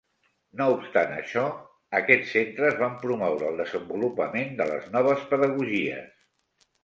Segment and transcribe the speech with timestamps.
[0.59, 1.41] No obstant això,
[1.99, 6.67] aquests centres van promoure el desenvolupament de les noves pedagogies.